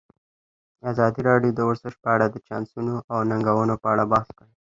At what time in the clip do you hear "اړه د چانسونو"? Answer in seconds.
2.15-2.95